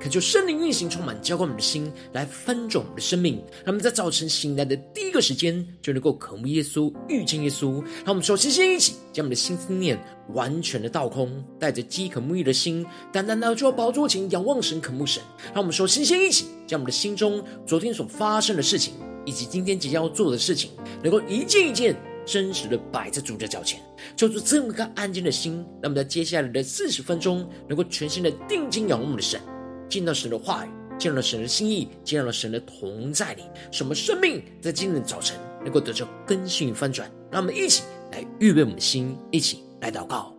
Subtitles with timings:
[0.00, 3.34] 恳求圣灵运行，充满浇灌我们的心，来翻转我们的生命。
[3.56, 7.82] 让我们在早晨醒来的第一个时间，就能够渴慕耶稣、遇见耶稣。
[8.02, 15.22] 让我们首先先一起将我们的心思念完全的倒空，带着饥渴沐浴的心，单单的坐宝座前仰望神、渴慕神。
[15.52, 18.94] 让我们首先先一起将我们的心中昨天所发生的事情，
[19.26, 20.70] 以及今天即将要做的事情，
[21.02, 21.94] 能够一件一件
[22.24, 23.78] 真实的摆在主的脚前，
[24.16, 29.38] 求主这么个安静的心，让我们在接下来的四十分钟，能够全心的定睛仰望我们的神。
[29.90, 37.10] 见到神的话语，见到了神的心意，见到了神的同在里，什么生命在今天的早晨能够得着更新与翻转？
[37.28, 40.32] 让我们一起来预备我们的心，一起来祷告。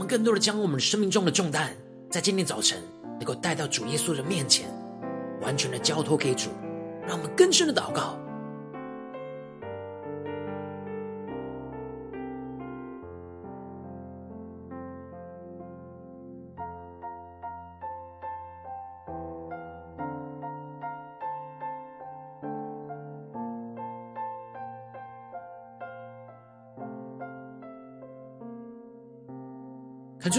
[0.00, 1.76] 我们更多的将我们生命中的重担，
[2.08, 2.82] 在今天早晨
[3.18, 4.66] 能够带到主耶稣的面前，
[5.42, 6.48] 完全的交托给主，
[7.06, 8.18] 让我们更深的祷告。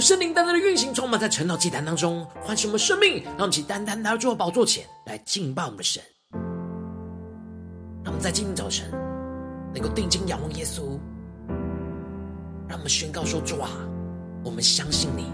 [0.01, 6.01] 圣灵单单的运行，充满在晨祷祭坛当中，唤醒我们生命，让我们一起单单来到宝座前来敬拜我们的神。
[8.03, 8.89] 让我们在今天早晨
[9.71, 10.97] 能够定睛仰望耶稣，
[12.67, 13.69] 让我们宣告说：主啊，
[14.43, 15.25] 我们相信你，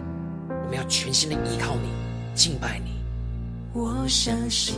[0.49, 1.89] 我们要全心的依靠你，
[2.35, 2.91] 敬拜你。
[3.73, 4.75] 我相信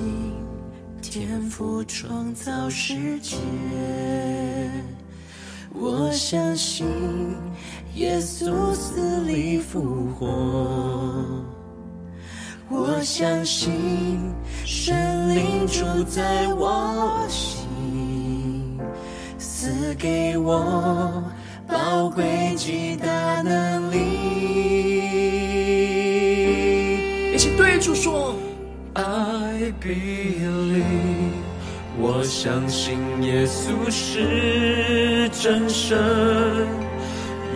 [1.01, 3.37] 天父创造世界。
[5.73, 6.85] 我相信
[7.95, 10.27] 耶稣死里复活，
[12.69, 14.19] 我相信
[14.65, 17.67] 神灵住在我心，
[19.37, 21.23] 赐给我
[21.67, 23.97] 宝贵极大能力。
[27.33, 28.35] 一起对主说
[28.93, 31.18] ：I believe。
[32.01, 35.97] 我相信耶稣是真神，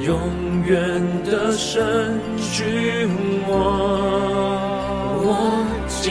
[0.06, 0.20] 永
[0.66, 2.20] 远的神
[2.52, 3.09] 君
[3.48, 3.54] 王。
[5.26, 6.04] 我敬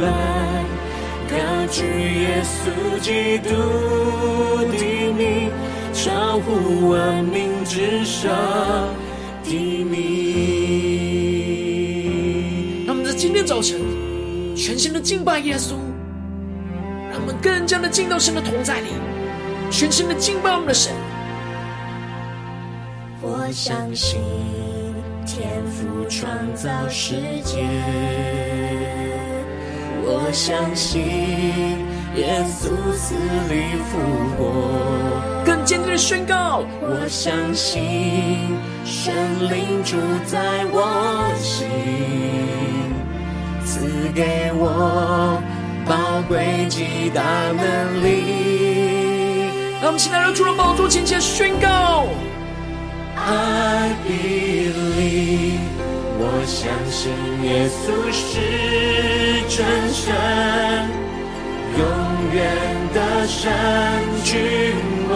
[0.00, 0.04] 拜
[1.30, 1.36] 高
[1.70, 1.84] 举
[2.22, 2.64] 耶稣
[3.00, 3.54] 基督
[4.72, 4.76] 的
[5.12, 5.48] 名，
[5.92, 8.32] 超乎万名之上
[9.44, 9.94] 的名。
[12.84, 13.80] 那么在今天早晨，
[14.56, 15.76] 全心的敬拜耶稣。
[17.24, 18.88] 我们更加的进到神的同在里，
[19.70, 20.92] 全心的敬拜我们的神。
[23.22, 24.20] 我相信
[25.24, 27.64] 天赋创造世界，
[30.02, 31.00] 我相信
[32.14, 33.14] 耶稣死
[33.48, 33.96] 里复
[34.36, 36.62] 活，更坚定的宣告。
[36.82, 38.54] 我相信
[38.84, 39.14] 神
[39.48, 41.66] 灵住在我心，
[43.64, 45.42] 赐给我。
[45.86, 47.22] 宝贵极大
[47.52, 48.24] 能力，
[49.80, 52.06] 让我们现在都除了宝座前前宣告。
[53.16, 55.60] I believe，
[56.18, 57.12] 我相信
[57.44, 58.22] 耶稣是
[59.48, 60.14] 真神，
[61.78, 61.80] 永
[62.32, 62.40] 远
[62.94, 63.52] 的神
[64.24, 64.32] 君
[65.10, 65.14] 王。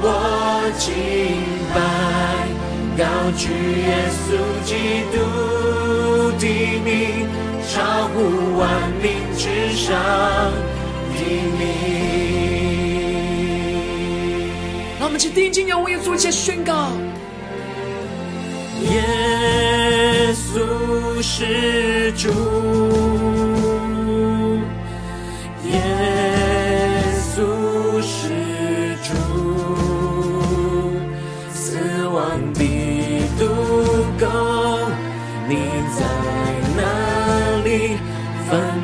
[0.00, 0.04] 我
[0.78, 0.84] 敬
[1.74, 1.76] 拜，
[2.96, 3.04] 高
[3.36, 3.44] 举
[3.82, 3.88] 耶
[4.24, 4.26] 稣
[4.64, 4.72] 基
[5.12, 5.14] 督
[6.38, 6.44] 的
[6.82, 6.86] 名。
[7.68, 9.04] 超乎万民
[9.36, 9.94] 之上
[11.14, 11.20] 的
[11.58, 11.60] 名。
[14.98, 16.90] 让我们去定睛仰望耶稣，一起宣告。
[18.82, 22.28] 耶稣是主，
[25.64, 25.80] 耶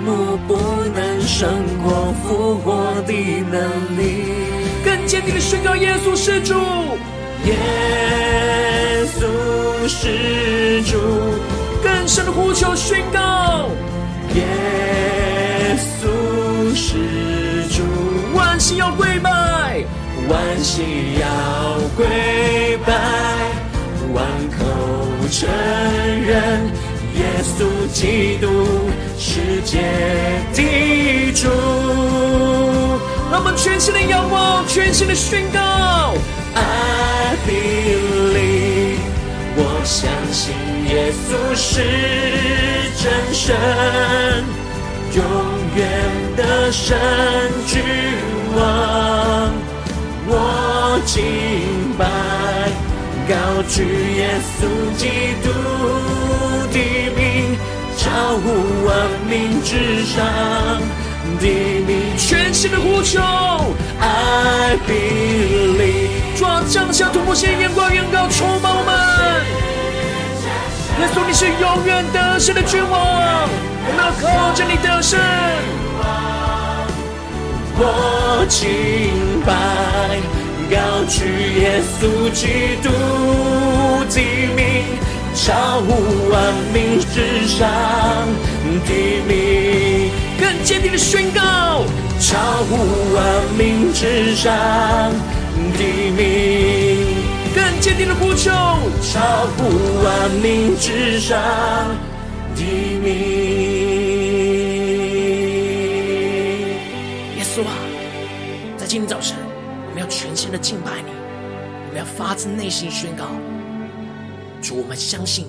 [0.03, 0.57] 坟墓不
[0.95, 1.49] 能胜
[1.83, 3.13] 过复活的
[3.51, 4.25] 能力。
[4.85, 6.55] 更坚定的宣告：耶稣是主。
[7.45, 7.55] 耶
[9.07, 10.99] 稣是主，
[11.83, 13.69] 更深的呼求宣告：
[14.35, 14.45] 耶
[15.77, 17.83] 稣是主，
[18.35, 19.85] 万心要跪拜，
[20.29, 20.85] 万心
[21.21, 21.27] 要
[21.97, 22.93] 跪拜，
[24.13, 24.25] 万
[24.57, 24.65] 口
[25.31, 25.49] 承
[26.25, 26.71] 认
[27.93, 28.47] 基督
[29.19, 29.79] 世界
[30.53, 31.49] 的主。
[33.31, 35.61] 让我们全新的仰望，全新的宣告。
[36.55, 38.99] I believe，
[39.57, 40.55] 我相信
[40.89, 41.83] 耶稣是
[43.01, 43.57] 真神，
[45.15, 45.23] 永
[45.77, 45.81] 远
[46.37, 46.99] 的神
[47.67, 47.81] 君
[48.55, 48.61] 王。
[50.29, 50.31] 我
[51.07, 51.15] 敬
[51.99, 52.01] 拜，
[53.29, 53.35] 高
[53.69, 53.77] 举
[54.19, 54.21] 耶
[54.59, 54.61] 稣
[54.97, 55.03] 基
[55.43, 55.47] 督
[56.71, 56.77] 的
[57.17, 57.22] 名，
[58.13, 58.45] 超乎
[58.85, 60.23] 万名之上
[61.41, 61.47] 的
[61.87, 63.19] 名，全心的呼求。
[64.01, 66.37] I believe。
[66.37, 68.93] 主啊，降下突破性眼光，眼高充满我们。
[71.01, 73.49] 耶稣，你是永远得胜的君王，
[73.87, 75.19] 我们要靠着你得胜。
[77.79, 80.21] 我敬拜，
[80.71, 80.77] 高
[81.09, 81.25] 举
[81.63, 82.91] 耶稣基督
[84.05, 84.21] 的
[84.55, 85.01] 名，
[85.35, 87.69] 超乎万民之上
[88.87, 88.93] 的
[89.27, 91.85] 名，更坚定的宣告，
[92.21, 93.21] 超乎万
[93.57, 94.53] 民之上。
[95.55, 95.85] 的
[96.17, 96.19] 名，
[97.55, 98.51] 更坚定的呼求，
[99.03, 101.39] 超乎万民之上
[102.57, 102.63] 的
[103.03, 103.07] 名。
[107.37, 107.77] 耶稣啊，
[108.79, 109.37] 在今天早晨，
[109.89, 111.13] 我们要全心的敬拜你，
[111.89, 113.27] 我们要发自内心宣告：
[114.63, 115.47] 主，我们相信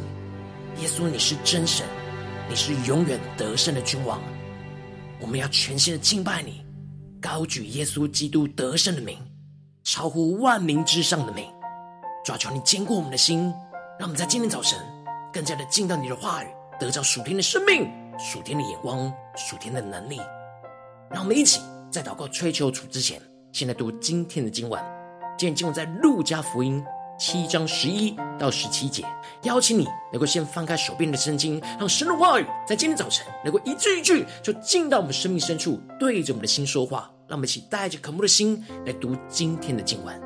[0.81, 1.85] 耶稣，你是真神，
[2.49, 4.19] 你是永远得胜的君王。
[5.21, 6.65] 我们要全心的敬拜你，
[7.21, 9.17] 高举耶稣基督得胜的名。
[9.83, 11.45] 超乎万名之上的名，
[12.23, 13.53] 主啊，求你坚固我们的心，
[13.99, 14.79] 让我们在今天早晨
[15.31, 16.47] 更加的进到你的话语，
[16.79, 17.85] 得着属天的生命、
[18.17, 20.19] 属天的眼光、属天的能力。
[21.11, 21.59] 让我们一起
[21.91, 23.21] 在祷告、吹求主之前，
[23.51, 24.81] 先来读今天的经文。
[25.37, 26.81] 今天经文在路加福音
[27.25, 29.05] 七章十一到十七节。
[29.43, 37.09] 邀请你能够先翻开手边的圣经，让神的话语在今天早晨能够一字一句就进到我们生命深处，对着我们的心说话。
[37.25, 40.22] 让我们一起带着渴慕的心来读今天的经文。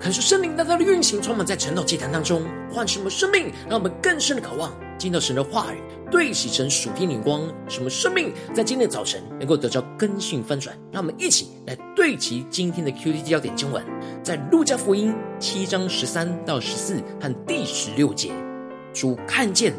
[0.00, 5.78] 可是圣灵大大的运行，充满在晨祷祭坛当中，唤醒我们生命，让我们更深的渴望听到神的话语，
[6.10, 10.76] 对齐神属天灵光，什么生命在今天的早晨能够得到更新翻转。
[10.92, 13.84] 让我们一起来对齐今天的 QT 焦点经文，
[14.22, 18.30] 在路加福音七章十三到十四和第十六节，
[18.94, 19.72] 主看见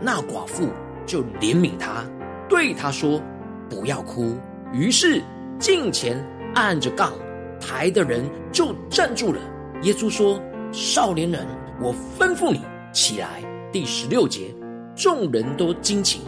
[0.00, 0.68] 那寡妇，
[1.06, 2.04] 就怜悯她，
[2.48, 3.22] 对她说
[3.70, 4.36] ：“不要哭。”
[4.74, 5.22] 于是
[5.60, 6.20] 近前
[6.54, 7.12] 按着杠
[7.60, 9.40] 抬的人就站住了。
[9.82, 10.38] 耶稣说
[10.70, 11.46] ：“少年人，
[11.80, 12.60] 我吩咐你
[12.92, 14.54] 起来。”第十六节，
[14.94, 16.20] 众人都惊奇，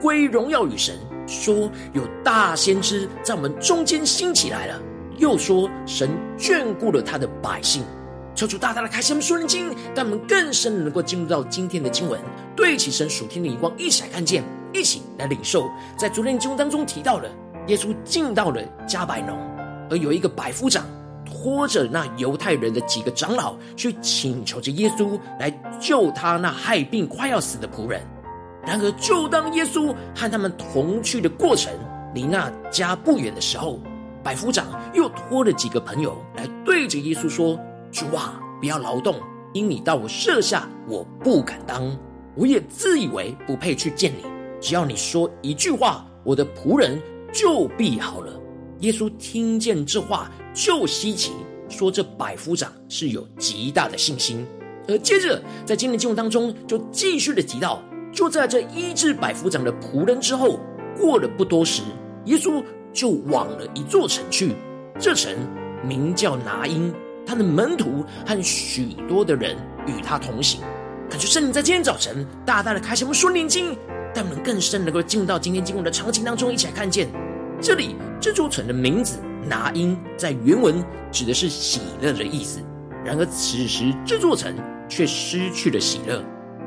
[0.00, 4.82] 归荣耀与神，说：“有大先知在我们中间兴起来了。”
[5.18, 7.84] 又说：“神眷顾了他的百姓。”
[8.34, 12.20] 求主大大的开启我们属灵经，让我们更深的能够进入到今天的经文，
[12.56, 14.42] 对齐神属天的眼光，一起来看见，
[14.74, 15.70] 一起来领受。
[15.96, 17.30] 在昨天经文当中提到了，
[17.68, 19.38] 耶稣进到了迦百农，
[19.88, 20.84] 而有一个百夫长。
[21.26, 28.00] 拖着那犹太人的几个长老去请求着耶稣来救他那害病快要死的仆人。
[28.64, 31.72] 然而，就当耶稣和他们同去的过程
[32.14, 33.78] 离那家不远的时候，
[34.24, 37.58] 百夫长又拖了几个朋友来对着耶稣说
[37.92, 39.14] ：“主啊，不要劳动，
[39.52, 41.96] 因你到我舍下，我不敢当。
[42.34, 44.24] 我也自以为不配去见你，
[44.60, 47.00] 只要你说一句话，我的仆人
[47.32, 48.32] 就必好了。”
[48.80, 50.30] 耶稣听见这话。
[50.54, 51.32] 就稀奇，
[51.68, 54.46] 说这百夫长是有极大的信心。
[54.88, 60.58] 而接着在今天经文当中，就继续的提到，就在这医治百夫长的仆人之后，
[60.98, 61.82] 过了不多时，
[62.24, 64.56] 耶稣就往了一座城去。
[64.98, 65.30] 这城
[65.86, 66.90] 名叫拿因，
[67.26, 69.54] 他的门徒和许多的人
[69.86, 70.62] 与他同行。
[71.10, 73.76] 感觉圣灵在今天早晨大大的开启我们属灵经，
[74.14, 77.08] 但我们更深能够进入到今天经文的场景当中，一起来看见
[77.60, 79.18] 这里这座城的名字。
[79.48, 82.60] 拿因在原文指的是喜乐的意思，
[83.04, 84.52] 然而此时这座城
[84.88, 86.20] 却失去了喜乐。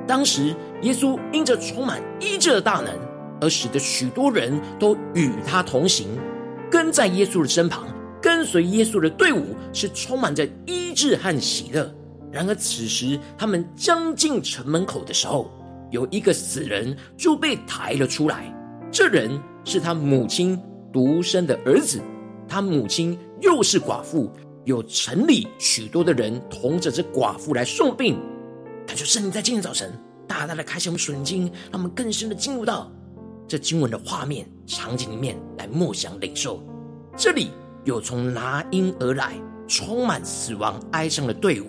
[0.08, 2.98] 当时耶稣因着充满医治的大能，
[3.42, 6.08] 而使得许多人都与他同行，
[6.72, 7.86] 跟在耶稣的身旁，
[8.22, 11.94] 跟随耶稣的队伍是充满着医治和喜乐。
[12.32, 15.52] 然而此时他们将近城门口的时候，
[15.92, 18.56] 有一个死人就被抬了出来，
[18.90, 20.58] 这人是他母亲
[20.92, 22.02] 独生的儿子。
[22.48, 24.32] 他母亲又是寡妇，
[24.66, 28.18] 有城里许多的人同着这寡妇来送殡。
[28.88, 29.94] 他就圣灵在今天早晨
[30.28, 32.92] 大大的开启我们属灵经，让我们更深的进入到
[33.48, 36.64] 这经文的画面场景里面来默想领受。
[37.16, 37.52] 这里
[37.86, 39.36] 有从拿因而来
[39.68, 41.68] 充满死亡哀伤的队伍，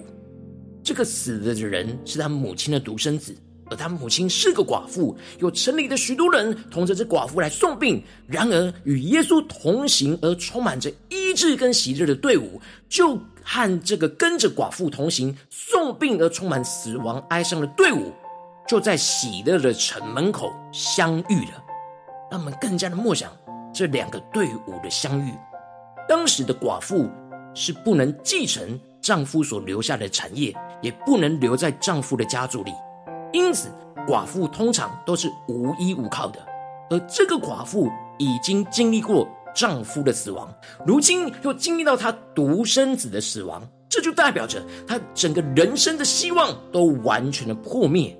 [0.82, 3.36] 这个死了的人是他母亲的独生子。
[3.70, 8.02] 而他母亲是个寡妇，有城里的许多人同着这寡妇来送殡。
[8.26, 18.12] 然而与耶稣同行而充满着医治跟喜乐的队伍，就和这个跟着寡妇同行送殡而充满死亡哀伤的队伍，
[18.66, 21.64] 就在喜乐的城门口相遇了。
[22.30, 23.30] 让我们更加的默想
[23.72, 25.32] 这两个队伍的相遇。
[26.08, 27.08] 当时的寡妇
[27.54, 32.72] 是不能继承丈夫所留下的产业，也不能留在丈夫的家族里。
[33.32, 33.68] 因此，
[34.06, 36.40] 寡妇通常都是无依无靠的，
[36.90, 40.52] 而这个寡妇已经经历过丈夫的死亡，
[40.86, 48.16] 如今又经历到她独生子的死亡，这就代表着她整个人生的希望都完全的破灭。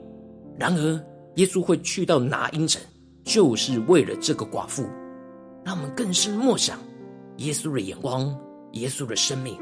[0.58, 1.04] 然而，
[1.36, 2.80] 耶稣会去到拿因城，
[3.24, 4.84] 就是为了这个寡妇，
[5.64, 6.78] 让我们更深默想
[7.38, 8.36] 耶稣的眼光，
[8.72, 9.58] 耶稣的生命。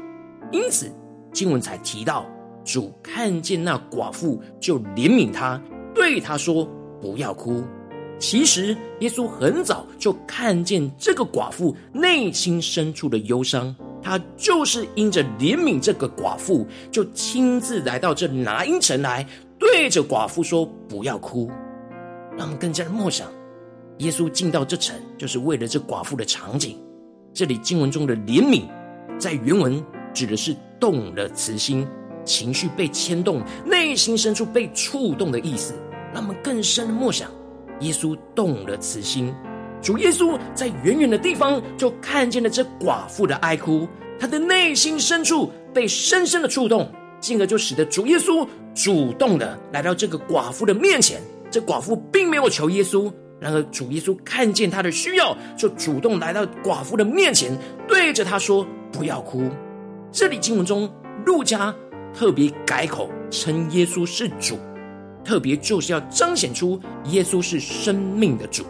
[0.51, 0.91] 因此，
[1.31, 2.25] 经文才提到。
[2.71, 5.59] 主看见那寡妇，就怜悯她，
[5.95, 6.69] 对她说
[7.01, 7.63] ：“不要哭。”
[8.19, 19.25] 其实耶稣很早就看见这个寡妇内心深处的忧伤，他就是因着怜悯这个寡妇，就亲自来到这拿因城来，
[19.57, 21.49] 对着寡妇说：“不要哭。”
[22.37, 23.27] 让我们更加的默想，
[23.97, 26.77] 耶稣进到这城，就是为了这寡妇的场景。
[27.33, 28.63] 这里经文中的怜悯，
[29.17, 29.83] 在原文
[30.13, 31.87] 指的是动了慈心。
[32.29, 35.73] 情绪被牵动，内心深处被触动的意思，
[36.13, 37.27] 让我们更深的默想，
[37.79, 39.33] 耶稣动了慈心。
[39.81, 43.87] 主耶稣在远远的地方就看见了这寡妇的哀哭，
[44.19, 46.87] 他的内心深处被深深的触动，
[47.19, 51.19] 进而就使得主耶稣主动的来到这个寡妇的面前。
[51.49, 57.51] 这寡妇并没有求耶稣，然而主耶稣看见他的需要，就主动来到寡妇的面前，
[57.87, 59.49] 对着他说：“不要哭。”
[60.13, 60.87] 这里经文中，
[61.25, 61.73] 路加。
[62.13, 64.57] 特别改口称耶稣是主，
[65.23, 68.63] 特别就是要彰显出耶稣是生命的主。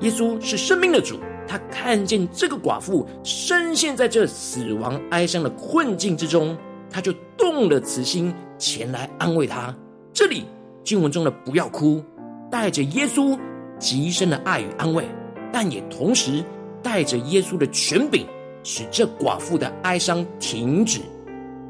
[0.00, 6.56] 耶稣是生命的主，他看见这个寡妇深陷在这死亡哀伤的困境之中，
[6.90, 9.74] 他就动了慈心前来安慰他。
[10.12, 10.44] 这里
[10.82, 12.02] 经文中的“不要哭”，
[12.50, 13.38] 带着耶稣
[13.78, 15.04] 极深的爱与安慰，
[15.52, 16.44] 但也同时
[16.82, 18.26] 带着耶稣的权柄，
[18.64, 21.00] 使这寡妇的哀伤停止。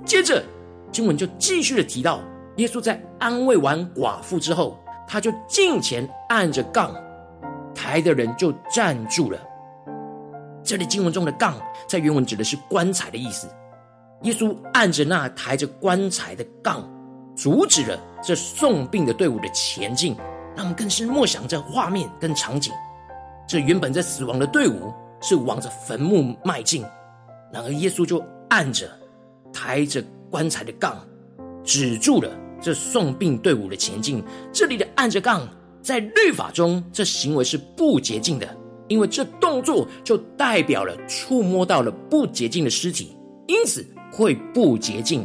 [0.05, 0.43] 接着
[0.93, 2.21] 经文就继续的提到，
[2.57, 6.95] 耶稣在安慰完寡妇之后，他就近前按着杠，
[7.75, 9.39] 抬的人就站住了。
[10.63, 11.57] 这里经文中的杠，
[11.89, 13.49] 在原文指的是棺材的意思。
[14.23, 16.89] 耶稣按着那抬着棺材的杠，
[17.35, 20.15] 阻止了这送殡的队伍的前进。
[20.55, 22.73] 让我们更是默想这画面跟场景。
[23.49, 26.85] 这原本在死亡的队伍是往着坟墓迈进，
[27.51, 28.87] 然而耶稣就按着
[29.51, 30.97] 抬着棺材的杠，
[31.63, 34.25] 止住了这送殡队伍的前进。
[34.51, 35.47] 这里的按着杠，
[35.83, 38.49] 在律法中，这行为是不洁净的。
[38.89, 43.17] 因为这动作就代表了触摸到了不洁净的尸体，
[43.47, 45.25] 因此会不洁净。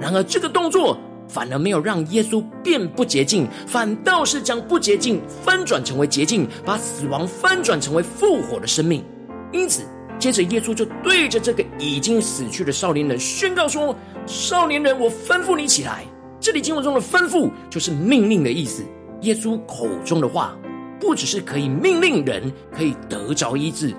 [0.00, 9.04] 然而这个动作反而没有让耶稣变不洁净，反倒是将不洁净翻转成为洁净，把死亡翻转成为复活的生命。
[9.52, 9.84] 因此，
[10.18, 13.94] 接着耶稣就对着这个已经死去的少年人宣告说
[14.26, 16.04] ：“少年人，我吩咐你起来。”
[16.40, 18.84] 这里经文中的吩咐就是命令的意思。
[19.22, 20.56] 耶稣口中的话。
[21.00, 23.94] 不只是可以命令人可以得着医治，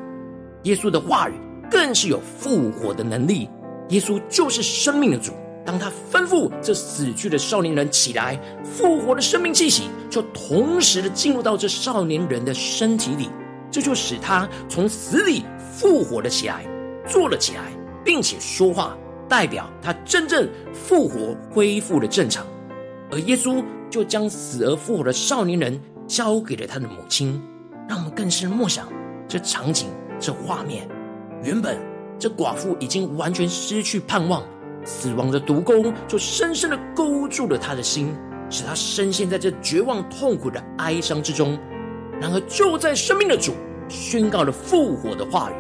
[0.64, 1.34] 耶稣的话语
[1.72, 3.50] 更是有复活的能力。
[3.88, 5.32] 耶稣就是生命的主，
[5.66, 13.30] 当他吩咐这死去的少年人起来，复活的生命气息就同时的进入到这少年人的身体里，
[13.72, 15.46] 这就使他从死里
[15.80, 16.66] 复活了起来，
[17.08, 17.72] 坐了起来，
[18.04, 18.98] 并且说话，
[19.30, 22.46] 代表他真正复活恢复了正常。
[23.10, 25.80] 而耶稣就将死而复活的少年人。
[26.10, 27.40] 交给了他的母亲，
[27.88, 28.88] 让我们更深默想
[29.28, 29.90] 这场景、
[30.20, 30.90] 这画面。
[31.44, 31.78] 原本
[32.18, 34.44] 这寡妇已经完全失去盼望，
[34.84, 38.12] 死亡的毒钩就深深的勾住了他的心，
[38.50, 41.56] 使他深陷在这绝望痛苦的哀伤之中。
[42.20, 43.54] 然而，就在生命的主
[43.88, 45.54] 宣告了复活的话语，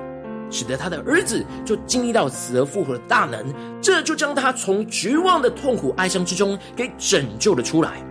[0.50, 3.46] 使得他的儿子就经历到死而复活的大能，
[3.82, 8.04] 这就将他从绝望的痛苦哀伤之中给拯救了出来。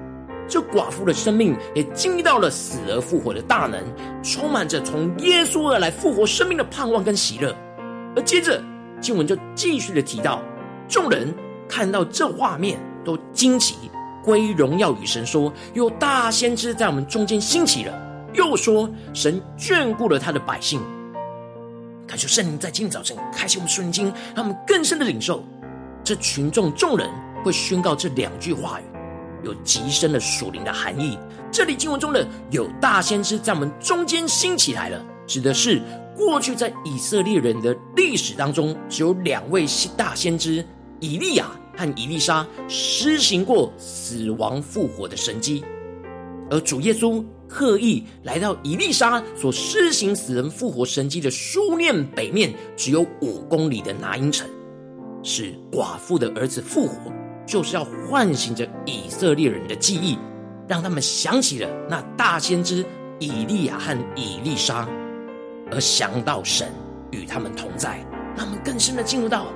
[0.48, 3.82] 这寡妇的生命也经历到了死而复活的大能，
[4.22, 7.54] 充满着从耶稣而来复活生命的盼望跟喜乐。
[8.16, 8.62] 而接着
[9.00, 10.42] 经文就继续的提到，
[10.88, 11.34] 众人
[11.68, 13.90] 看到这画面都惊奇，
[14.24, 17.92] 归荣耀与神说：“有大先知在我们中间兴起了。”
[18.32, 20.80] 又说：“神眷顾了他的百姓。”
[22.08, 25.44] 恳求圣灵在今天早晨开启我们圣经，让我们更深的领受
[26.02, 27.06] 这群众众人
[27.44, 28.84] 会宣告这两句话语。
[29.44, 31.18] 有极深的属灵的含义。
[31.52, 35.82] 这里经文中的有大先知在我们中间兴起来了，指的是
[36.16, 40.64] 过去在以色列人的历史当中，只有两位大先知
[41.00, 45.62] 以利亚和以利沙施行过死亡复活的神迹，
[46.50, 54.48] 而主耶稣刻意来到以利沙所施行死人复活神迹的书念北面只有五公里的拿因城，
[55.22, 57.12] 使寡妇的儿子复活。
[57.46, 60.18] 就是要唤醒着以色列人的记忆，
[60.68, 62.84] 让他们想起了那大先知
[63.18, 64.86] 以利亚和以利沙，
[65.70, 66.70] 而想到神
[67.10, 68.04] 与他们同在，
[68.36, 69.46] 他们更深的进入到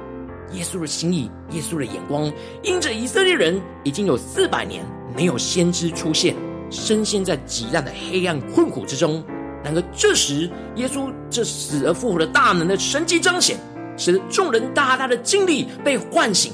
[0.52, 2.32] 耶稣的心意、耶稣的眼光。
[2.62, 4.82] 因着以色列人已经有四百年
[5.14, 6.34] 没有先知出现，
[6.72, 9.22] 深陷在极大的黑暗困苦之中。
[9.62, 13.56] 然而这时，耶稣这死而复活的大能的神迹彰显，
[13.96, 16.52] 使得众人大大的精力被唤醒。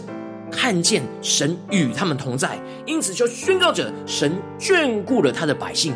[0.51, 5.95] 看见神与他们同在，因此就宣告着神眷顾了他的百姓。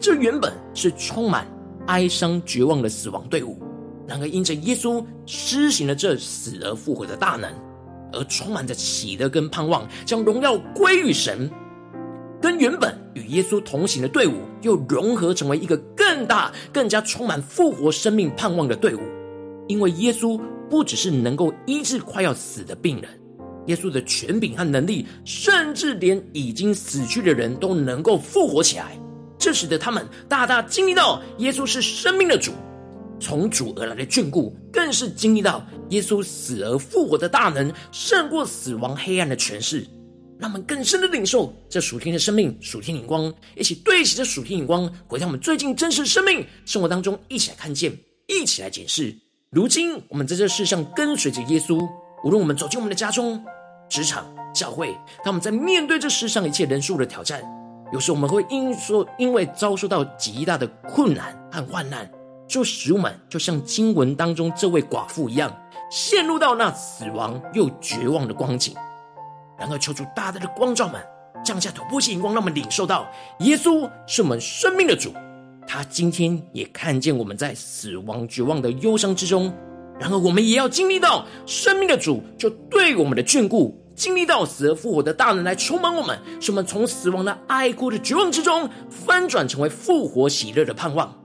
[0.00, 1.46] 这原本是充满
[1.86, 3.58] 哀伤、绝望的死亡队伍，
[4.06, 7.50] 然而因着耶稣施行了这死而复活的大能，
[8.12, 11.50] 而充满着喜乐跟盼望，将荣耀归于神。
[12.40, 19.00] 跟原本与耶稣同行的队伍，又融合成为一个更大、更加充满复活生命盼望的队伍。
[19.68, 23.10] 因为耶稣不只是能够医治快要死的病人。
[23.66, 28.98] 耶稣的权柄和能力，甚至连已经死去的人都能够复活起来，
[29.38, 32.52] 这使得他们大大经历到耶稣是生命的主，
[33.18, 39.86] 从主而来的眷顾，更是经历到耶稣死而复活的大能，胜过死亡黑暗的权势，
[40.38, 49.14] 让我们更深的领受这属天的生命、属天眼光，一起对齐这属天眼光，回到我们最近真实生命生活当中，一起来看见，一起来检视。
[49.50, 51.86] 如今我们在这世上跟随着耶稣。
[52.24, 53.44] 无论我们走进我们的家中、
[53.86, 57.42] 职场、教会，当我们在面对这世上一切人数的挑战，
[57.92, 62.10] 有时我们会因说因为遭受到极大的困难和患难，
[62.48, 65.54] 就使我们就像经文当中这位寡妇一样，
[65.90, 68.74] 陷入到那死亡又绝望的光景。
[69.58, 71.00] 然后求主大大的光照们，
[71.44, 73.06] 降下突破性眼光，让我们领受到
[73.40, 75.12] 耶稣是我们生命的主。
[75.66, 79.52] 他今天也看见我们在死亡绝望的忧伤之中，
[79.98, 91.23] 然而我们也要经历到生命的主就对我们的眷顾，经历到死而复活的大能来充满我们，使我们从死亡的哀哭的绝望之中翻转成为复活喜乐的盼望。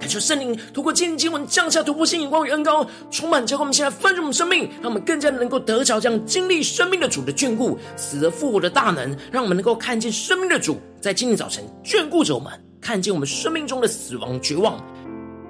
[0.00, 14.82] 感谢圣灵透过今天经文降下突破性眼光与恩膏，充满教会我们现在翻转我们生命，让我们更加能够得着这样经历生命的主的眷顾，死而复活的大能，让我们能够看见生命的主在今天早晨眷顾着我们，看见我们生命中的死亡绝望，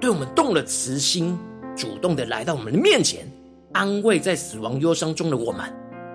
[0.01, 1.39] 对我们动了慈心，
[1.77, 3.25] 主动的来到我们的面前，
[3.73, 5.65] 安慰在死亡忧伤中的我们，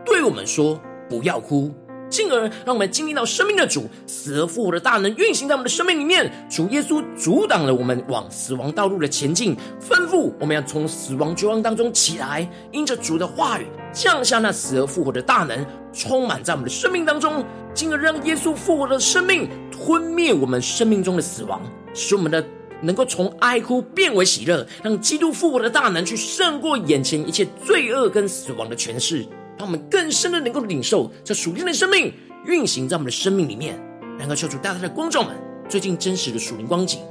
[0.06, 0.78] 对我们说
[1.10, 1.74] 不要哭。
[2.15, 6.32] 进而让我们经历到生命的主死而复活的大能运行在我们的生命里面。
[6.49, 9.54] 主耶稣阻挡了我们往死亡道路的前进，
[9.86, 21.62] 吩咐我们要从死亡绝望当中起来，因着主的话语降下那死而复活的大能，充满在我们的生命当中，进而让耶稣复活的生命吞灭我们生命中的死亡，
[21.93, 22.41] 使我们的
[22.82, 29.25] 能够从哀哭变为喜乐，让基督复活的大能去胜过眼前一切罪恶跟死亡的权势。
[29.58, 32.13] 让我们更深的能够领受这属天的生命
[32.46, 33.80] 运行在我们的生命里面。
[34.18, 35.36] 然后求主大大的光照们
[35.68, 37.02] 最近真实的属灵光景。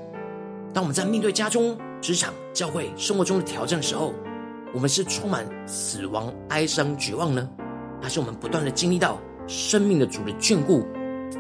[0.73, 4.15] 当我们在面对家中、职场、教会、生活中的挑战的时候，
[4.73, 7.49] 我们是充满死亡、哀伤、绝望呢，
[8.03, 10.87] 还是我们不断的经历到生命的主的眷顾，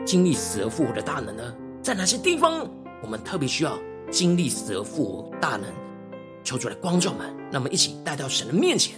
[0.04, 1.54] 经历死而复活的大能呢？
[1.82, 2.68] 在哪些地方
[3.02, 3.78] 我们特别需要
[4.10, 5.64] 经历死而复活大能？
[6.44, 8.94] 求主来光照们，让我们一起带到神的面前。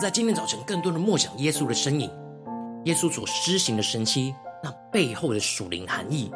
[0.00, 2.10] 在今天早晨更多的默想耶稣的身影，
[2.86, 4.34] 耶稣所施行的神迹，
[4.64, 6.32] 那背后的属灵含义，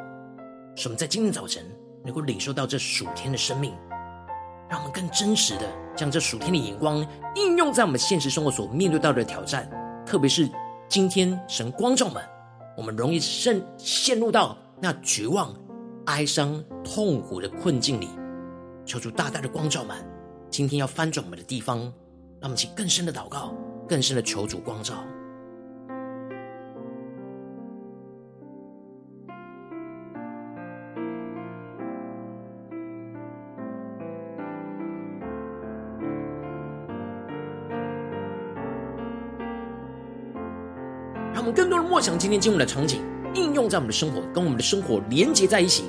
[0.76, 1.64] 使我们在今天早晨
[2.04, 3.72] 能够领受到这属天的生命，
[4.68, 5.62] 让我们更真实的
[5.96, 6.98] 将这属天的眼光
[7.36, 9.66] 应用在我们现实生活所面对到的挑战，
[10.04, 10.46] 特别是
[10.86, 12.22] 今天神光照们，
[12.76, 15.56] 我们容易陷陷入到那绝望、
[16.04, 18.10] 哀伤、痛苦的困境里，
[18.84, 19.96] 求主大大的光照们，
[20.50, 21.90] 今天要翻转我们的地方。
[22.44, 23.54] 让我们请更深的祷告，
[23.88, 25.02] 更深的求主光照。
[41.32, 43.00] 让我们更多的默想今天经文的场景，
[43.32, 45.84] 应用在我们的生活，跟我们的生活连接在一起。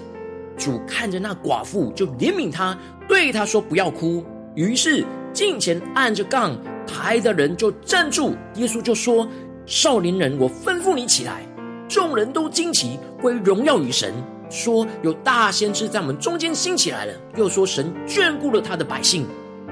[0.57, 2.77] 主看着那寡妇，就怜悯他，
[3.09, 4.23] 对他说：“不要哭。”
[4.55, 5.05] 于是。
[5.35, 9.27] 近前按着杠抬的人就站住，耶稣就说
[9.67, 11.41] ：“少年人，我吩咐你起来。”
[11.89, 14.13] 众人都惊奇，归荣耀于神，
[14.49, 19.27] 说：“有大先知在我们中间兴起来了。”又说：“神眷顾了他的百姓。”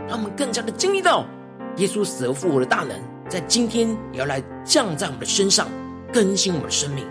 [0.05, 1.25] 让我们更加的经历到
[1.77, 2.89] 耶稣死而复活的大能，
[3.29, 5.69] 在今天也要来降在我们的身上，
[6.11, 7.05] 更新我们的生命。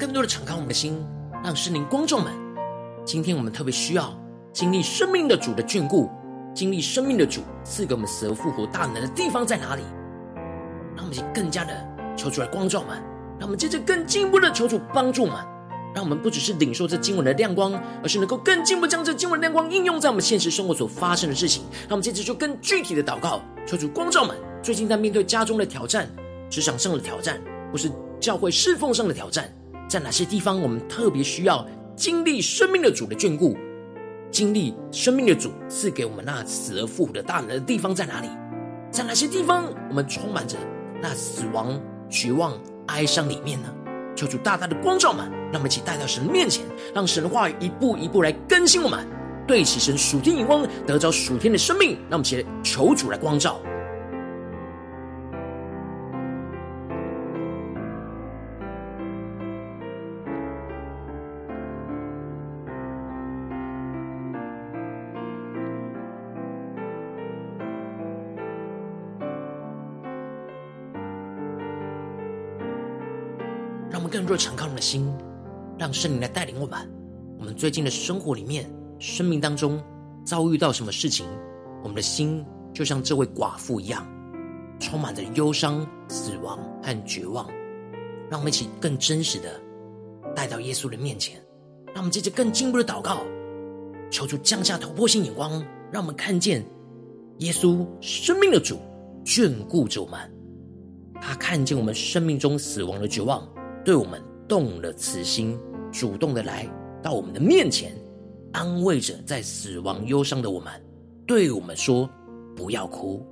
[0.00, 0.98] 更多的敞开我们的心，
[1.44, 2.32] 让圣灵光照们。
[3.04, 4.18] 今天我们特别需要
[4.50, 6.08] 经历生命的主的眷顾，
[6.54, 9.82] 经历生命的主赐给我们死而复活大能的地方在哪里？
[10.96, 11.86] 让我们更加的
[12.16, 12.96] 求主来光照们，
[13.38, 15.34] 让我们接着更进一步的求主帮助们，
[15.94, 21.62] 让我们不只是领受这经文的亮光，而是能够更进一步将这经文的亮光应用在我们现实生活所发生的事情。
[21.82, 24.34] 让我们接着就更具体的祷告，求主光照们。
[24.62, 26.08] 最近在面对家中的挑战、
[26.48, 27.38] 职场上的挑战，
[27.70, 29.46] 或是教会侍奉上的挑战。
[29.90, 33.58] 在哪些地方，我们特别需要经历生命的主的眷顾，
[34.30, 38.28] 经历生命的主赐给我们那死而复活的大能的地方在哪里？
[38.92, 40.56] 在哪些地方，我们充满着
[41.02, 41.76] 那死亡、
[42.08, 43.68] 绝望、哀伤里面呢？
[44.14, 49.04] 求主大大的光照们，让我们一起带到神的面前，让神的话一步一步来更新我们，
[49.44, 51.98] 对齐神属天眼光，得着属天的生命。
[52.08, 53.60] 让我们一起求主来光照。
[74.10, 75.08] 更多敞开我们的心，
[75.78, 76.78] 让圣灵来带领我们。
[77.38, 78.68] 我们最近的生活里面、
[78.98, 79.80] 生命当中
[80.24, 81.24] 遭遇到什么事情，
[81.82, 82.44] 我们的心
[82.74, 84.04] 就像这位寡妇一样，
[84.80, 87.48] 充满着忧伤、死亡和绝望。
[88.28, 89.60] 让我们一起更真实的
[90.34, 91.40] 带到耶稣的面前。
[91.86, 93.18] 让我们接着更进一步的祷告，
[94.10, 96.64] 求主降下突破性眼光，让我们看见
[97.38, 98.78] 耶稣生命的主
[99.24, 100.18] 眷顾着我们。
[101.20, 103.48] 他看见我们生命中死亡的绝望。
[103.84, 105.58] 对我们动了慈心，
[105.90, 106.68] 主动的来
[107.02, 107.96] 到我们的面前，
[108.52, 110.72] 安慰着在死亡忧伤的我们，
[111.26, 112.08] 对我们说
[112.54, 113.26] ：“不要哭。”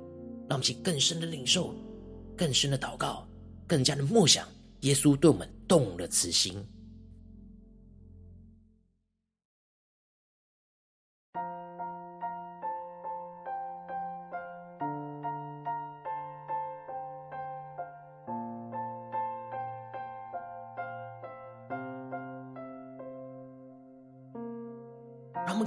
[0.48, 1.74] 让我们去更深的领受，
[2.34, 3.28] 更深的祷告，
[3.66, 4.48] 更加的默想，
[4.80, 6.56] 耶稣对我们动了慈心。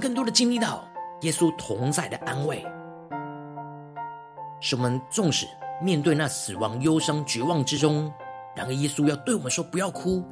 [0.02, 0.84] 更多的经历到
[1.20, 2.66] 耶稣同在的安慰，
[4.60, 5.46] 使我们纵使
[5.80, 8.12] 面对那死亡、忧伤、绝望之中，
[8.56, 10.24] 然而耶稣要对我们说：“不要哭，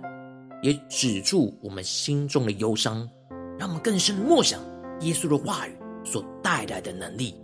[0.60, 3.08] 也止住我们心中的忧伤。”
[3.56, 4.58] 让我们更深的默想
[5.02, 7.40] 耶稣的话语所带来的能力。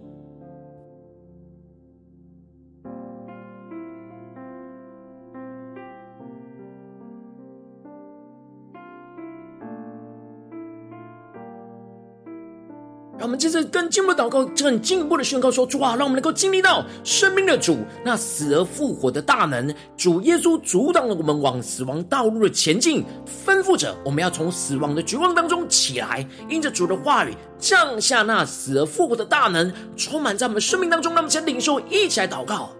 [13.36, 19.72] 们接着更进一步祷告，更进一步的宣告说：主啊，让我们能够经历到生命的主，那死而复活的大能。
[19.96, 23.04] 主耶稣阻挡了我们往死亡道路的前进，
[23.46, 31.14] 吩咐着我们要从死亡的绝望当中起来，因着主的话语降下那死而复活的大能，充满在我们生命当中。
[31.14, 32.75] 那么，请领袖，一起来祷告。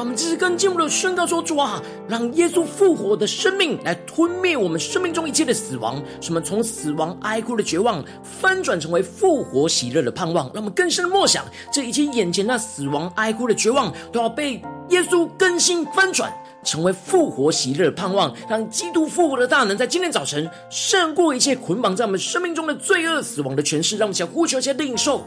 [0.00, 10.46] 让我们只是跟进一步的宣告说：主啊，让耶稣复活的生命来吞灭我们生命中一切的死亡，什么从死亡哀哭的绝望翻转成为复活喜乐的盼望。
[10.54, 14.54] 让我们更深的默想，这一切眼前那死亡哀哭的绝望，都要被
[14.88, 16.32] 耶稣更新翻转，
[16.64, 18.34] 成为复活喜乐的盼望。
[18.48, 23.98] 让基督复活的大能在今天早晨胜过一切捆绑在我们生命中的罪恶、死亡的权势。
[23.98, 25.26] 让我们想呼求一下领受。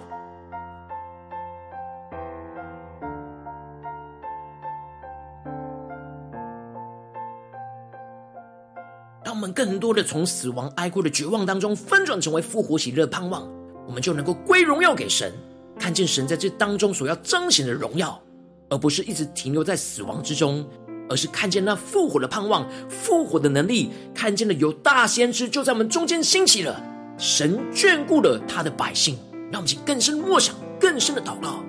[9.53, 13.47] 更多的从死亡哀哭的绝望当中翻转成为复活喜乐盼望，
[13.87, 15.31] 我们就能够归荣耀给神，
[15.79, 18.21] 看见神在这当中所要彰显的荣耀，
[18.69, 20.65] 而不是一直停留在死亡之中，
[21.09, 26.81] 而是看见那复活的盼望、复活的能力，看见了有大先知就在我们中间兴起了，
[27.17, 29.17] 神眷顾了他的百姓，
[29.51, 31.63] 让我们去更深默想、更深的祷告。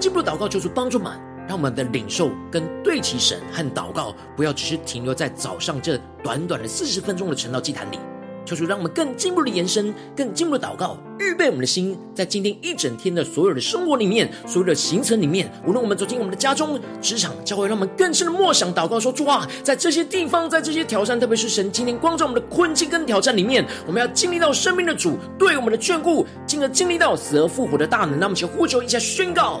[0.00, 1.12] 进一步祷告，求主帮助们，
[1.46, 7.98] 让我们的领受跟对齐神和祷告，不要只是停留在早上这短短的四十分钟的晨祷祭坛里。
[8.46, 28.18] 求主让我们更进一步的延伸，更进一步的祷告，预备我们的心，在今天一整天的所有的生活里面，所有的行程里面，无论我们走进我们的家中、职场、教会，让我们更深的默想祷告说，说主啊，在这些地方，在这些挑战，特别是神今天光照我们的困境跟挑战里面，我们要经历到生命的主对我们的眷顾，进而经历到死而复活的大能。
[28.18, 29.60] 那么，请呼求一下宣告。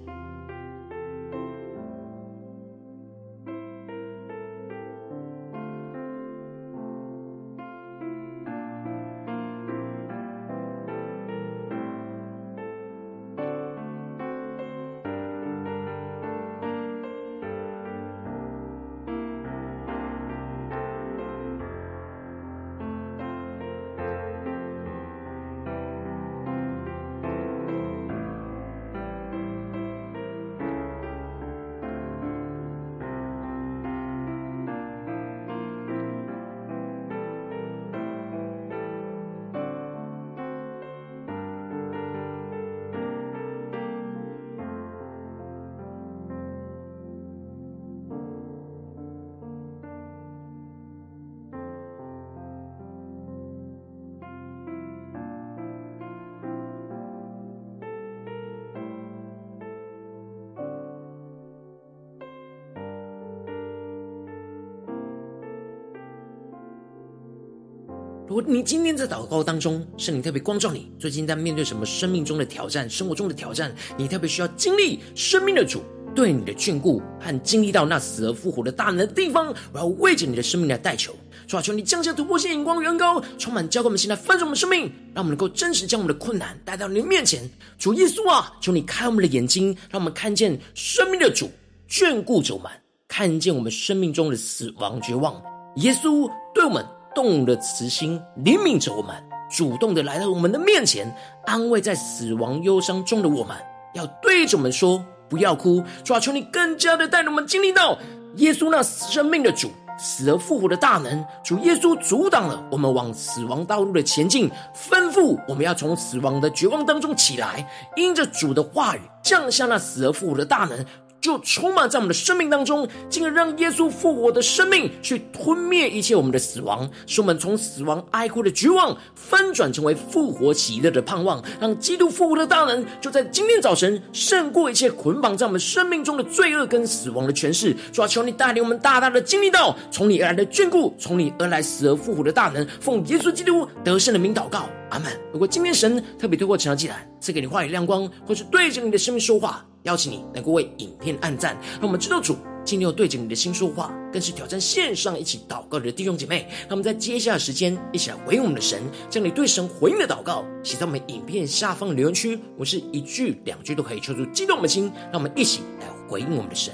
[68.31, 75.83] 如果你今天在祷告当中，圣灵特别光照你，最近在面对什么生命中的挑战、生活中的挑战，你特别需要经历生命的主
[76.15, 81.13] 对你的眷顾和经历到那死而复活的大能的地方，我要为着你的生命来代求，
[81.45, 87.43] 主啊，求你降下突破性眼光，远高充满，浇灌我们心来翻转我们生命，让我们能够真实将我们的困难带到你的面前。
[87.77, 91.51] 主耶稣啊，求你开我们的眼睛，让我们看见生命的主
[91.89, 92.71] 眷顾着我们，
[93.09, 95.35] 看见我们生命中的死亡绝望。
[95.75, 97.00] 耶稣对我们。
[97.13, 99.15] 动了慈心，怜悯着我们，
[99.49, 101.13] 主动的来到我们的面前，
[101.45, 103.55] 安慰在死亡忧伤中的我们，
[103.93, 107.97] 要对着我们说：“不要哭。”主啊，求你更加的带领我们经历到
[108.37, 111.23] 耶稣那生命的主死而复活的大能。
[111.43, 120.85] 主耶稣阻挡了我们往死亡道路的前进，吩咐我们要从死亡的绝望当中起来，因着主的话语降下那死而复活的大能。
[121.21, 137.75] 就充满在我们的生命当中，进而让耶稣复活的生命去吞灭一切我们的死亡，使我们从死亡哀哭的绝望翻转成为复活喜乐的盼望，让基督复活的大能就在今天早晨胜过一切捆绑在我们生命中的罪恶跟死亡的权势。
[137.93, 142.65] 主啊，求你带领我们大大的经历到从你而来的眷顾，从你而来死而复活的大能。
[142.79, 145.11] 奉耶稣基督得胜的名祷告，阿门。
[145.31, 156.47] 如果今天神特别透过晨祷祭坛赐给你话语亮光，或是对着你的生命说话，邀请你能够为影片按赞，让我们知道主今天有对着你的心说话，更是挑战线上一起祷告的弟兄姐妹。
[156.67, 162.39] 那我们在接下来的时间，一起来回应我们的神，将你对神回应的祷告写在我们影片下方的留言区。
[162.57, 166.73] 我是一句两句都可以抽出激动的心，让我们一起来回应我们的神。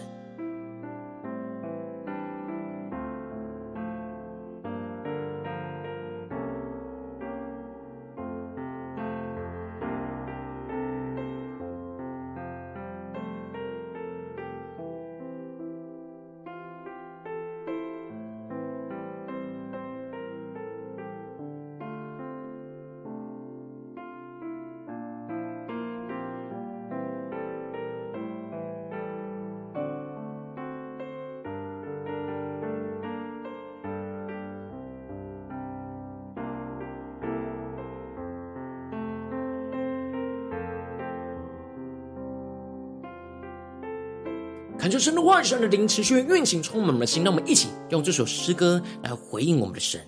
[44.77, 47.23] 恳求神的话语、神的灵持续运行，充满我们的心。
[47.23, 49.99] 让我们一起用这首诗歌来回应我们的神，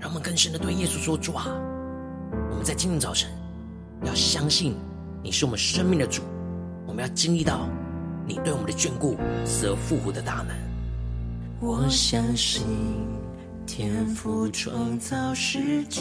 [0.00, 1.46] 让我们更深的对耶稣说：主啊，
[2.50, 3.30] 我们在今天早晨
[4.04, 4.74] 要相信
[5.22, 6.22] 你是我们生命的主，
[6.86, 7.68] 我们要经历到
[8.26, 10.56] 你对我们的眷顾、死而复活的大能。
[11.60, 12.62] 我相信
[13.66, 16.00] 天父创造世界。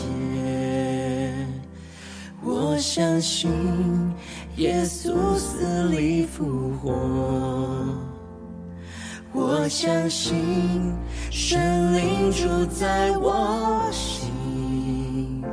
[2.43, 3.51] 我相信
[4.57, 6.93] 耶稣死里复活，
[9.33, 10.93] 我相信
[11.31, 15.43] 神灵住在我心，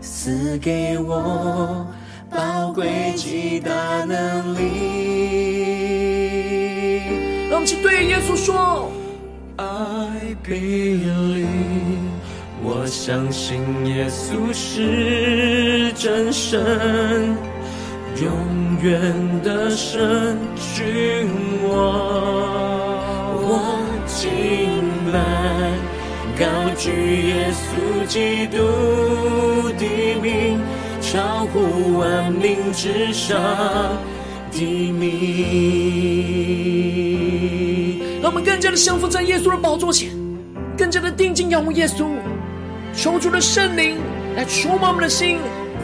[0.00, 1.86] 赐给我
[2.30, 4.66] 宝贵极大能力。
[7.48, 8.90] 让我们去对耶稣说
[9.56, 12.05] ：I believe。
[12.86, 17.36] 我相信耶稣是真神，
[18.22, 18.30] 永
[18.80, 19.12] 远
[19.42, 21.26] 的神君
[21.68, 21.74] 王。
[23.42, 24.28] 我敬
[25.12, 25.18] 拜，
[26.38, 26.92] 高举
[27.26, 28.56] 耶稣基督
[29.76, 29.84] 的
[30.22, 30.60] 名，
[31.00, 33.36] 超乎万名之上
[34.52, 34.62] 的
[34.92, 35.26] 名。
[38.22, 40.08] 让我们更加的降服在耶稣的宝座前，
[40.78, 42.06] 更加的定睛仰望耶稣。
[43.06, 44.00] 求主的圣灵
[44.34, 45.38] 来触摸我们的心，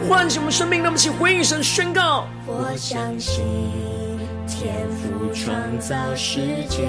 [0.09, 2.27] 唤醒我们生命，让我们一起回应神宣告。
[2.45, 3.45] 我相信
[4.45, 6.85] 天赋创造世界，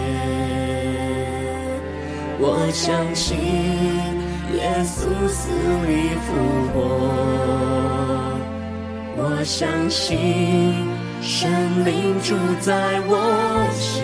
[2.41, 3.39] 我相信
[4.57, 5.51] 耶稣死
[5.87, 6.35] 里复
[6.75, 6.83] 活，
[9.17, 10.85] 我相信
[11.23, 11.49] 圣
[11.85, 14.03] 灵住在我心，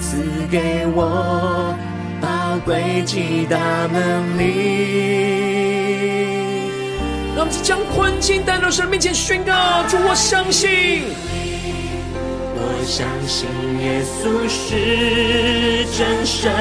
[0.00, 0.18] 赐
[0.50, 1.72] 给我。
[2.54, 3.58] 宝贵极大
[3.92, 4.44] 能力，
[7.34, 11.02] 让我们将困境带到神面前宣告：主，我相信，
[12.54, 13.48] 我相信
[13.82, 16.52] 耶稣是真神，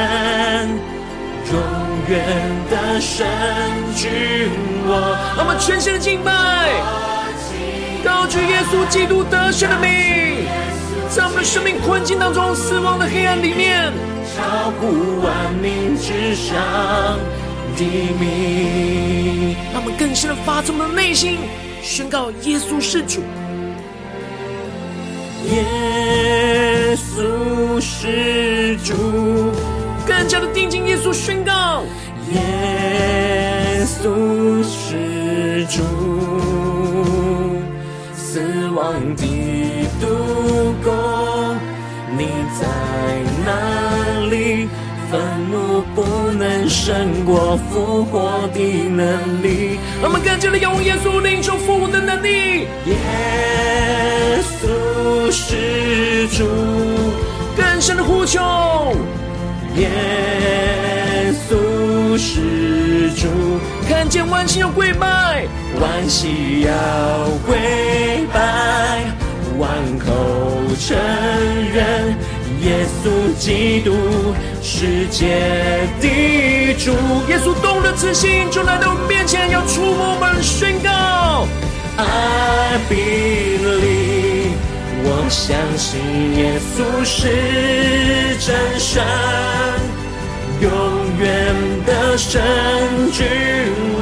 [1.52, 1.62] 永
[2.10, 2.26] 远
[2.72, 3.28] 的神
[3.96, 4.50] 君
[4.90, 5.00] 王。
[5.38, 6.72] 让我们全心的敬拜，
[8.04, 10.48] 高举耶稣基督得胜的名，
[11.12, 13.94] 在我们的生命困境当中，死亡的黑暗里面。
[14.26, 16.56] 超乎万民之上
[17.76, 17.84] 的
[18.20, 21.38] 名，让我们更深的发自我们的内心
[21.82, 23.22] 宣告耶稣是主，
[25.52, 28.94] 耶稣是主，
[30.08, 31.84] 更加的定睛耶稣宣告
[32.32, 35.82] 耶稣是主，
[38.16, 39.26] 死亡的
[40.00, 40.94] 毒攻，
[42.18, 42.28] 你
[42.60, 42.68] 在
[43.46, 43.83] 哪？
[45.14, 48.60] 愤怒不能胜过复活的
[48.90, 49.78] 能力。
[50.02, 52.62] 让我们更加的仰望耶稣领受复活的能力。
[52.88, 52.98] 耶
[54.42, 56.48] 稣是主，
[57.56, 58.42] 更深的呼求。
[59.76, 63.28] 耶稣是主，
[63.88, 65.46] 看见万心要跪拜，
[65.80, 66.72] 万心要
[67.46, 67.56] 跪
[68.34, 69.04] 拜，
[69.60, 70.12] 万口
[70.80, 70.98] 承
[71.72, 72.16] 认。
[72.64, 73.92] 耶稣基督，
[74.84, 75.40] 世界
[76.02, 76.92] 的主，
[77.30, 81.48] 耶稣动了慈心，就来到我们面前，要触摸我们，宣告
[81.96, 84.52] ：I believe，
[85.06, 89.02] 我相信耶稣是真神，
[90.60, 90.70] 永
[91.18, 91.56] 远
[91.86, 92.42] 的神
[93.14, 93.26] 君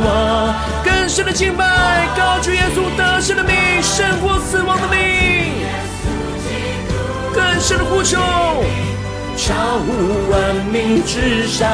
[0.03, 0.55] 王。
[0.83, 3.53] 更深的敬拜，高举耶稣得胜的名，
[3.83, 4.97] 胜过死亡的名。
[7.35, 8.17] 更深的呼求，
[9.43, 11.67] 超乎万民之上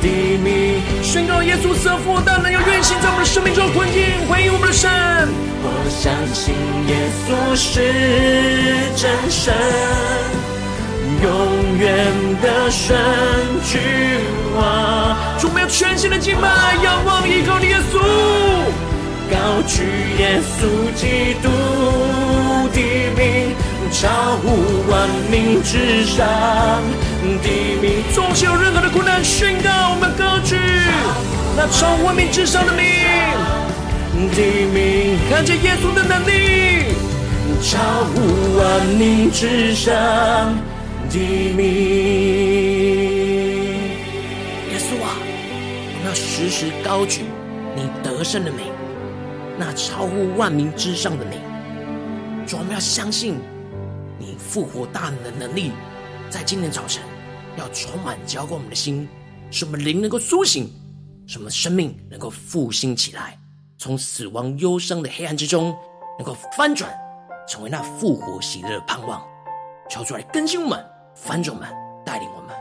[0.00, 0.06] 的
[0.38, 4.88] 名，宣告耶稣赐福大能，要运行在我们的生命中回应，回应我们的神。
[5.64, 6.54] 我相信
[6.86, 6.94] 耶
[7.26, 7.26] 稣
[7.56, 7.82] 是
[8.94, 9.52] 真神，
[11.24, 12.06] 永远
[12.40, 12.96] 的神
[13.64, 13.80] 君
[14.54, 15.16] 王。
[15.40, 16.48] 主，我们要全新的敬拜，
[16.84, 17.98] 仰望依靠的耶稣，
[19.28, 19.82] 高举
[20.18, 21.50] 耶稣基督。
[23.94, 24.48] 超乎
[24.90, 26.26] 万民之上
[27.22, 27.48] 的
[27.80, 30.56] 名，纵使有任何的苦难，宣告我们歌曲，
[31.56, 32.82] 那超乎万民之上的名
[34.34, 34.42] 的
[34.74, 36.92] 名，看见耶稣的能力，
[37.62, 37.78] 超
[38.10, 39.94] 乎万民之上
[41.08, 41.16] 的
[41.56, 41.64] 名。
[44.72, 47.20] 耶稣啊，我们要时时高举
[47.76, 48.66] 你得胜的名，
[49.56, 51.38] 那超乎万民之上的名。
[52.44, 53.40] 主，我们要相信。
[54.54, 55.72] 复活大能的能力，
[56.30, 57.02] 在今天早晨
[57.56, 59.08] 要充满浇灌我们的心，
[59.50, 60.70] 使我们灵能够苏醒，
[61.26, 63.36] 使我们生命能够复兴起来，
[63.78, 65.76] 从死亡忧伤的黑暗之中
[66.20, 66.88] 能够翻转，
[67.48, 69.20] 成为那复活喜乐的盼望。
[69.90, 70.86] 求主来更新我们，
[71.16, 71.68] 翻转我们，
[72.06, 72.54] 带领我们。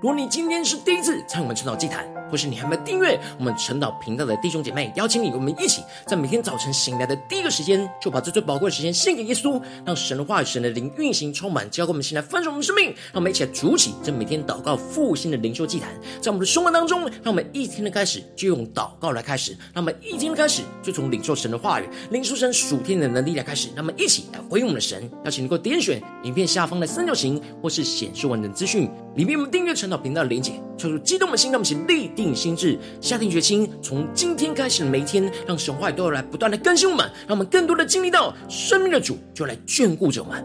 [0.00, 12.86] 如果你今天是第一次参与我们晨祷祭坛，或是你还没有订阅我们晨祷频道的弟兄姐妹，邀请你，我们一起在每天早晨醒来的第一个时间，就把这最宝贵的时间献给耶稣，让神的话语、神的灵运行充满，交给我们，现在分盛我们生命。
[12.86, 15.90] 让我们一起来筑起这每天祷告复兴的灵修祭坛，
[16.22, 23.68] 在我们的生活当中，让我们一天的开始就用祷告来开始，让我们一天的开始就从领受神的话语、领受神属天的能力来开始。
[23.76, 32.78] 让我们一起来回应我们的神，邀请你给我点选影片下方的三角形，或是显示完整资讯里面我们订阅晨祷频道的连结，抽出激动的心，让我们一起立定心智。
[33.00, 40.44] 下定决心，从今天开始的每一天，让神话语都要来不断的更新我们，让我们更多的经历到生命的主就来眷顾着我们，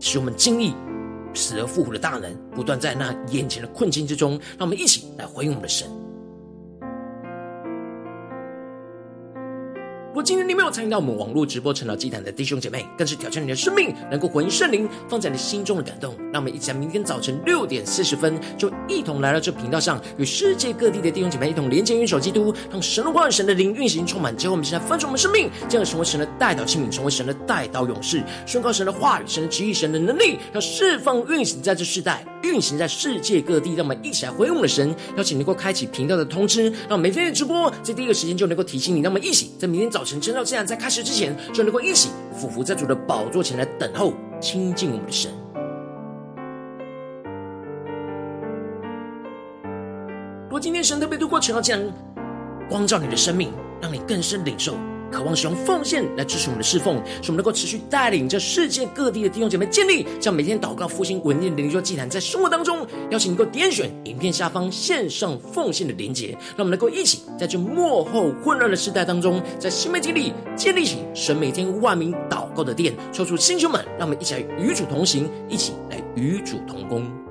[0.00, 0.74] 使我们经历
[1.34, 5.88] 死而复活的大能，不断在那眼前的困境之中，让我们一起来回应我们的神。
[10.08, 16.16] 如果今天你没有参与到我们网络直播晨祷祭坛的弟兄姐妹，更是挑战你的生命，能够回应圣灵放在你心中的感动。
[16.32, 24.34] 让我们一起在明天早晨六点四十分，就一同来到这频道上，与世界各地的弟兄姐妹一同连接、元首基督，让神的话语、神的灵运行充满。
[24.34, 33.74] 结果我们现在分盛我们生命，这样成为神的代祷器皿，成为神的代祷勇士，宣告神的话语、神的旨意、神的能力，要释放运行在这世代，运行在世界各地。
[33.74, 39.02] 让我们一起来回应我们的神，邀请能够开启频道的通知，让每天的直播在第一个时间就能够提醒你。
[39.02, 40.20] 让我们一起在明天早晨。
[40.20, 45.30] 晨祷祭坛在开始之前，就能够一起俯伏在主的宝座前来等候亲近我们的神。
[50.50, 51.82] 若今天神特别透过晨祷祭坛
[52.68, 54.74] 光照你的生命，让你更深领受。
[55.10, 77.27] 渴望使用奉献来支持我们的侍奉，使我们能够持续带领着世界各地的弟兄姐妹建立，这样每天祷告复兴稳定的灵修祭坛，在生活当中，邀请你能够点选影片下方线上奉献的连结，让我们能够一起在这幕后混乱的时代当中，在新媒体里建立起神每天万名祷告的殿，抽出弟兄们，让我们一起来与主同行，一起来与主同工。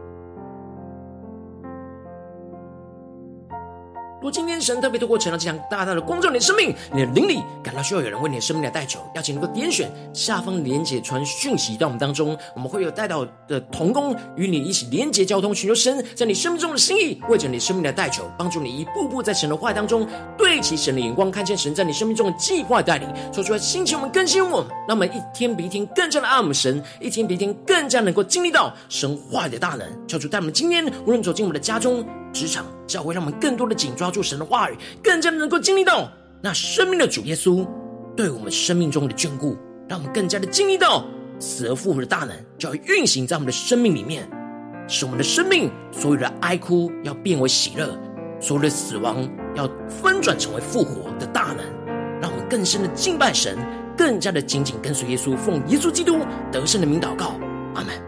[4.31, 20.05] 今天神特别透过晨祷祭坛大大的光照你的生命，你的灵里感到需要有人为你的生命来代求，邀请能够点选下方连结传讯息到我们当中，我们会有代祷的同工与你一起连结交通，寻求神在你生命中的心意，为着你生命的代求，帮助你一步步在神的话语当中
[20.37, 32.05] 对齐神的眼光，看见神在你生命中的计划带领，说出来兴起我们更新我们，让我们一天比一天更加的爱我们神，一天比一天更加能够经历到神话语的大能，求主带我们今天无论走进我们的家中。
[32.37, 36.07] 职场教会，让我们更多的紧抓住神的话语，更加的能够经历到
[36.39, 37.67] 那生命的主耶稣
[38.15, 39.57] 对我们生命中的眷顾，
[39.89, 41.03] 让我们更加的经历到
[41.39, 42.29] 死而复活的大能，
[42.59, 44.29] 就要运行在我们的生命里面，
[44.87, 47.97] 使我们的生命所有的哀哭要变为喜乐，
[48.39, 51.65] 所有的死亡要翻转成为复活的大能，
[52.21, 53.57] 让我们更深的敬拜神，
[53.97, 56.19] 更加的紧紧跟随耶稣，奉耶稣基督
[56.51, 57.33] 得胜的名祷告，
[57.73, 58.06] 阿门。